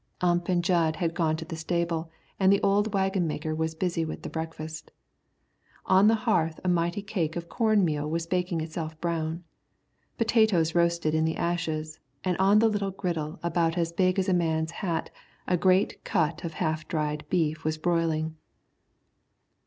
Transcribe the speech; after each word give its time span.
Ump 0.21 0.49
and 0.49 0.63
Jud 0.63 0.95
had 0.95 1.13
gone 1.13 1.35
to 1.37 1.45
the 1.45 1.55
stable 1.55 2.09
and 2.39 2.51
the 2.51 2.59
old 2.63 2.91
waggon 2.91 3.27
maker 3.27 3.53
was 3.53 3.75
busy 3.75 4.03
with 4.03 4.23
the 4.23 4.31
breakfast. 4.31 4.89
On 5.85 6.07
the 6.07 6.15
hearth 6.25 6.59
a 6.63 6.67
mighty 6.67 7.03
cake 7.03 7.35
of 7.35 7.47
corn 7.47 7.85
meal 7.85 8.09
was 8.09 8.25
baking 8.25 8.61
itself 8.61 8.99
brown; 8.99 9.43
potatoes 10.17 10.73
roasted 10.73 11.13
in 11.13 11.23
the 11.23 11.35
ashes, 11.37 11.99
and 12.23 12.35
on 12.37 12.59
a 12.63 12.67
little 12.67 12.89
griddle 12.89 13.39
about 13.43 13.77
as 13.77 13.91
big 13.93 14.17
as 14.17 14.27
a 14.27 14.33
man's 14.33 14.71
hat 14.71 15.11
a 15.47 15.55
great 15.55 16.03
cut 16.03 16.43
of 16.43 16.53
half 16.53 16.87
dried 16.87 17.23
beef 17.29 17.63
was 17.63 17.77
broiling. 17.77 18.35